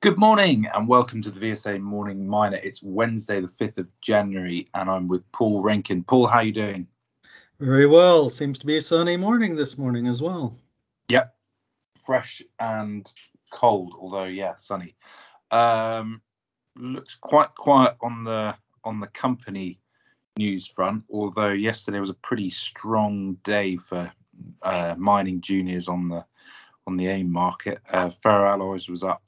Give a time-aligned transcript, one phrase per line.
[0.00, 2.58] Good morning and welcome to the VSA Morning Miner.
[2.58, 6.06] It's Wednesday, the 5th of January, and I'm with Paul Renken.
[6.06, 6.86] Paul, how are you doing?
[7.58, 8.30] Very well.
[8.30, 10.56] Seems to be a sunny morning this morning as well.
[11.08, 11.34] Yep.
[12.06, 13.10] Fresh and
[13.52, 14.94] cold, although yeah, sunny.
[15.50, 16.22] Um,
[16.76, 19.80] looks quite quiet on the on the company
[20.38, 24.12] news front, although yesterday was a pretty strong day for
[24.62, 26.24] uh, mining juniors on the
[26.86, 27.80] on the AIM market.
[27.92, 29.24] Uh, ferroalloys was up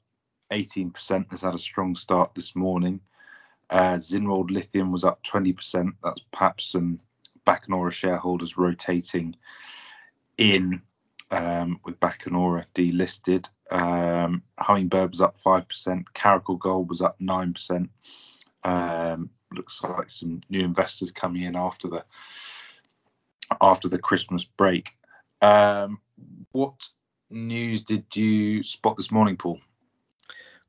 [0.51, 2.99] 18%, has had a strong start this morning.
[3.69, 5.91] Uh, Zinnwald Lithium was up 20%.
[6.03, 6.99] That's perhaps some
[7.47, 9.35] Bacanora shareholders rotating
[10.37, 10.81] in
[11.31, 13.47] um, with Bacanora delisted.
[13.71, 16.03] Um, Hummingbird was up 5%.
[16.13, 17.89] Caracal Gold was up 9%.
[18.63, 22.03] Um, looks like some new investors coming in after the
[23.59, 24.91] after the Christmas break.
[25.41, 25.99] Um,
[26.51, 26.75] what
[27.29, 29.59] news did you spot this morning, Paul?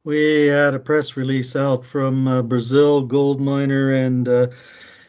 [0.04, 4.48] We had a press release out from uh, Brazil gold miner and uh,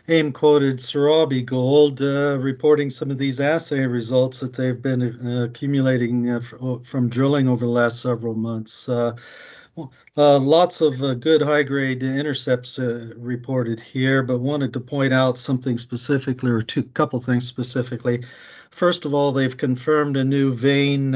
[0.08, 5.46] AIM quoted Serabi Gold uh, reporting some of these assay results that they've been uh,
[5.46, 6.42] accumulating uh,
[6.84, 8.88] from drilling over the last several months.
[8.88, 9.16] Uh,
[10.16, 16.52] lots of good high grade intercepts reported here, but wanted to point out something specifically
[16.52, 18.24] or two couple things specifically.
[18.70, 21.16] First of all, they've confirmed a new vein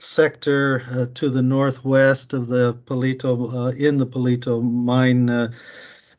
[0.00, 5.52] sector uh, to the northwest of the Palito, uh, in the Palito mine uh,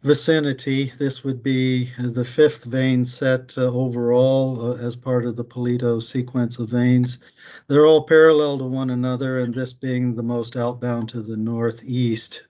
[0.04, 0.92] vicinity.
[0.98, 6.02] This would be the fifth vein set uh, overall uh, as part of the Palito
[6.02, 7.20] sequence of veins.
[7.68, 12.44] They're all parallel to one another, and this being the most outbound to the northeast.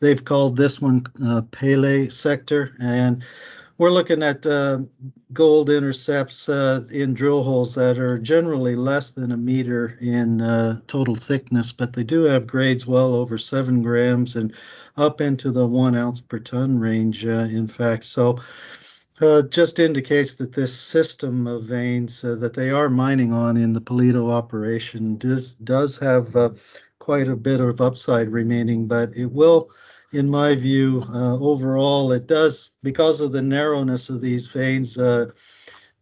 [0.00, 1.02] They've called this one
[1.50, 3.24] Pele sector, and
[3.78, 4.78] we're looking at uh,
[5.32, 10.80] gold intercepts uh, in drill holes that are generally less than a meter in uh,
[10.86, 14.54] total thickness, but they do have grades well over seven grams and
[14.96, 18.04] up into the one ounce per ton range, uh, in fact.
[18.04, 18.38] So
[19.20, 23.72] uh, just indicates that this system of veins uh, that they are mining on in
[23.72, 26.56] the Palito operation does, does have
[26.98, 29.70] quite a bit of upside remaining, but it will
[30.12, 35.30] in my view, uh, overall, it does, because of the narrowness of these veins, uh,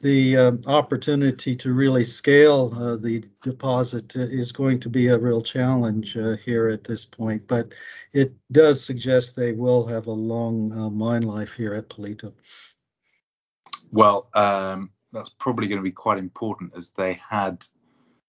[0.01, 5.43] the um, opportunity to really scale uh, the deposit is going to be a real
[5.43, 7.47] challenge uh, here at this point.
[7.47, 7.75] But
[8.13, 12.33] it does suggest they will have a long uh, mine life here at Palito.
[13.93, 17.65] Well, um, that's probably going to be quite important as they had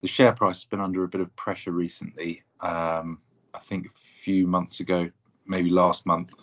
[0.01, 2.43] the share price has been under a bit of pressure recently.
[2.59, 3.19] Um,
[3.53, 5.09] I think a few months ago,
[5.45, 6.33] maybe last month,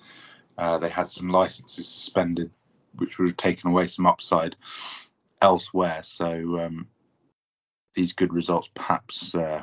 [0.59, 2.51] uh, they had some licenses suspended,
[2.97, 4.57] which would have taken away some upside
[5.41, 6.03] elsewhere.
[6.03, 6.89] So um,
[7.95, 9.63] these good results perhaps uh,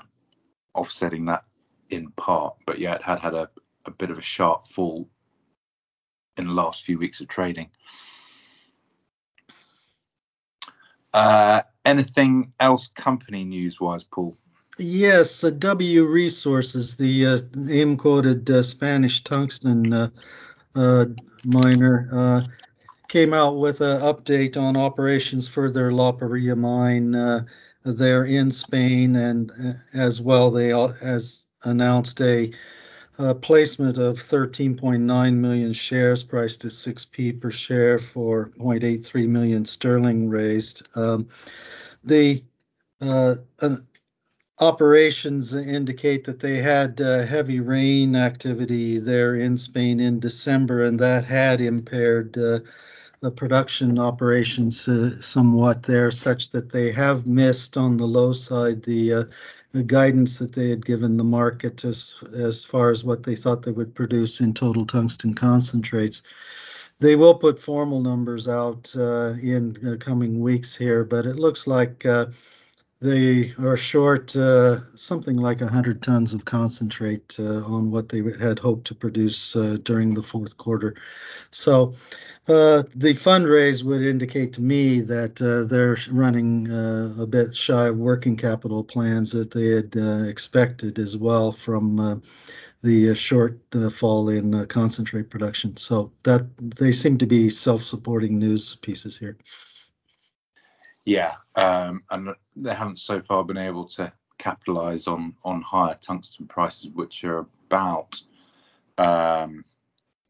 [0.73, 1.43] offsetting that
[1.89, 2.55] in part.
[2.65, 3.49] But yeah, it had had a,
[3.85, 5.07] a bit of a sharp fall
[6.37, 7.69] in the last few weeks of trading.
[11.13, 14.37] Uh, anything else company news wise, Paul?
[14.77, 17.37] Yes, uh, W Resources, the uh,
[17.69, 20.09] AIM quoted uh, Spanish tungsten uh,
[20.75, 21.05] uh,
[21.45, 22.41] miner, uh,
[23.07, 27.45] came out with an update on operations for their La Parrilla mine
[27.85, 29.51] there in Spain, and
[29.93, 32.51] as well they has announced a,
[33.41, 40.85] placement of 13.9 million shares, priced at 6p per share for 0.83 million sterling raised.
[40.95, 41.29] Um,
[42.03, 42.43] the
[44.59, 50.99] operations indicate that they had uh, heavy rain activity there in Spain in December, and
[50.99, 52.59] that had impaired uh,
[53.21, 58.83] the production operations uh, somewhat there, such that they have missed on the low side
[58.83, 59.23] the, uh,
[59.73, 63.63] the guidance that they had given the market as as far as what they thought
[63.63, 66.21] they would produce in total tungsten concentrates.
[66.99, 71.67] They will put formal numbers out uh, in uh, coming weeks here, but it looks
[71.67, 72.05] like
[73.05, 78.57] they are short uh, something like 100 tons of concentrate uh, on what they had
[78.57, 80.95] hoped to produce uh, during the fourth quarter.
[81.51, 81.93] So
[82.47, 87.87] uh, the fundraise would indicate to me that uh, they're running uh, a bit shy
[87.87, 89.95] of working capital plans that they had
[90.27, 92.21] expected as well from
[92.81, 93.59] the short
[93.91, 95.77] fall in concentrate production.
[95.77, 99.37] So that they seem to be self-supporting news pieces here.
[101.05, 106.47] Yeah, um, and they haven't so far been able to capitalize on on higher tungsten
[106.47, 108.19] prices, which are about
[108.97, 109.63] um,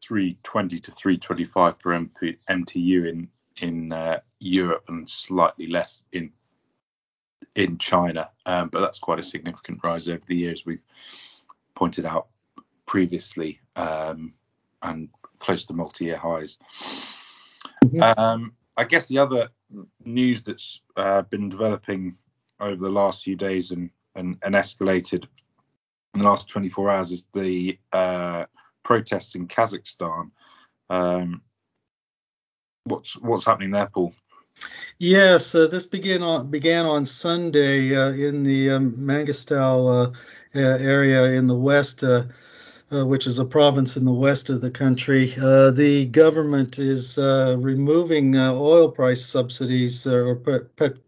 [0.02, 3.28] 320 to 325 per MP, MTU in
[3.58, 6.30] in uh, Europe and slightly less in
[7.54, 8.28] in China.
[8.44, 10.64] Um, but that's quite a significant rise over the years.
[10.66, 10.82] We've
[11.74, 12.28] pointed out
[12.84, 14.34] previously um,
[14.82, 15.08] and
[15.38, 16.58] close to multi-year highs.
[17.84, 18.02] Mm-hmm.
[18.18, 19.48] Um, I guess the other
[20.04, 22.16] news that's uh, been developing
[22.60, 25.24] over the last few days and, and, and escalated
[26.14, 28.44] in the last 24 hours is the uh,
[28.82, 30.30] protests in Kazakhstan.
[30.88, 31.42] Um,
[32.84, 34.14] what's what's happening there, Paul?
[34.98, 40.10] Yes, uh, this began on began on Sunday uh, in the um, uh,
[40.54, 42.02] area in the west,
[42.92, 45.34] uh, uh, which is a province in the west of the country.
[45.40, 50.36] Uh, the government is removing oil price subsidies or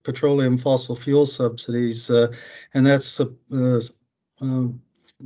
[0.03, 3.21] petroleum fossil fuel subsidies, and that's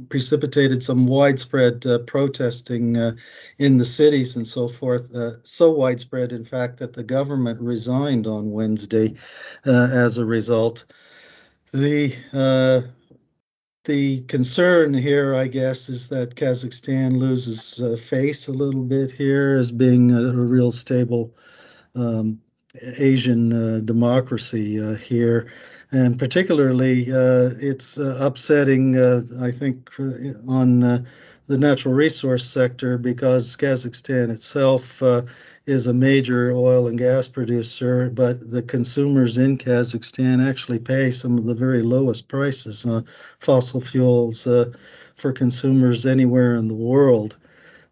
[0.09, 3.15] precipitated some widespread uh, protesting uh,
[3.59, 5.15] in the cities and so forth.
[5.15, 9.15] Uh, so widespread, in fact, that the government resigned on Wednesday
[9.67, 10.85] uh, as a result.
[11.73, 12.83] The uh,
[13.85, 19.55] the concern here, I guess, is that Kazakhstan loses uh, face a little bit here
[19.55, 21.35] as being a, a real stable
[21.95, 22.41] um,
[22.81, 25.51] Asian democracy here.
[25.93, 29.91] And particularly uh, it's uh, upsetting, uh, I think,
[30.49, 35.03] on the natural resource sector because Kazakhstan itself
[35.67, 41.39] is a major oil and gas producer, but the consumers in Kazakhstan actually pay some
[41.39, 43.07] of the very lowest prices on
[43.39, 44.73] fossil fuels uh,
[45.15, 47.37] for consumers anywhere in the world.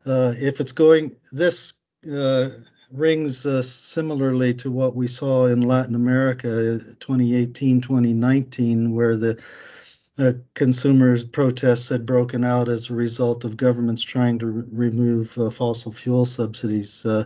[0.05, 1.75] Uh, if it's going, this
[2.11, 2.49] uh,
[2.91, 9.41] rings uh, similarly to what we saw in Latin America 2018 2019, where the
[10.21, 15.37] uh, consumers' protests had broken out as a result of governments trying to re- remove
[15.39, 17.05] uh, fossil fuel subsidies.
[17.07, 17.25] Uh,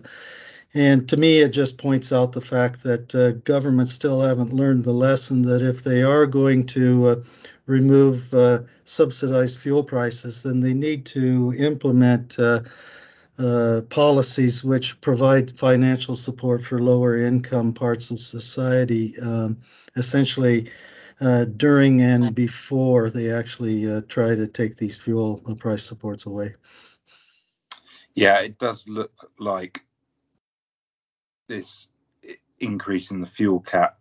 [0.75, 4.85] and to me, it just points out the fact that uh, governments still haven't learned
[4.85, 7.17] the lesson that if they are going to uh,
[7.67, 8.35] remove
[8.85, 12.61] subsidized fuel prices, then they need to implement uh,
[13.89, 19.59] policies which provide financial support for lower income parts of society, um,
[19.97, 20.71] essentially
[21.25, 26.55] uh, during and before they actually uh, try to take these fuel price supports away.
[28.15, 29.81] Yeah, it does look like
[31.49, 31.89] this
[32.61, 33.99] increase in the fuel cap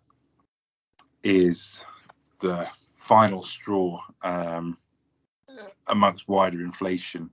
[1.24, 1.82] is
[2.42, 2.68] the
[2.98, 4.78] final straw um,
[5.88, 7.30] amongst wider inflation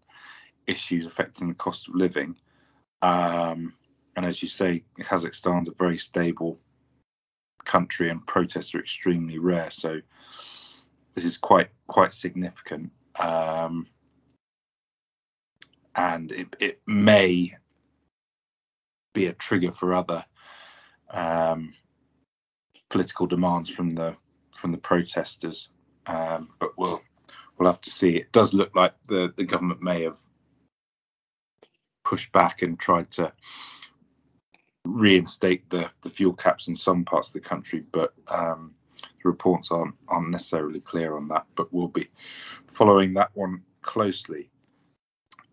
[0.67, 2.37] issues affecting the cost of living.
[3.03, 3.75] Um,
[4.17, 6.59] and as you say, Kazakhstan's a very stable
[7.71, 9.71] country, and protests are extremely rare.
[9.71, 10.01] So
[11.15, 13.87] this is quite quite significant, um,
[15.95, 17.57] and it, it may
[19.15, 20.25] be a trigger for other
[21.11, 21.73] um,
[22.89, 24.17] political demands from the
[24.57, 25.69] from the protesters.
[26.07, 27.01] Um, but we'll
[27.57, 28.17] we'll have to see.
[28.17, 30.19] It does look like the the government may have
[32.05, 33.33] pushed back and tried to
[34.85, 38.75] reinstate the, the fuel caps in some parts of the country, but um,
[39.23, 41.47] the reports aren't, aren't necessarily clear on that.
[41.55, 42.09] But we'll be
[42.73, 44.51] following that one closely.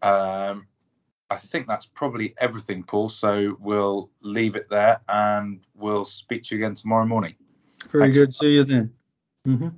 [0.02, 0.68] Um,
[1.30, 3.10] I think that's probably everything, Paul.
[3.10, 7.36] So we'll leave it there and we'll speak to you again tomorrow morning.
[7.92, 8.18] Very Thanks.
[8.18, 8.34] good.
[8.34, 8.94] See you then.
[9.46, 9.70] Mm-hmm.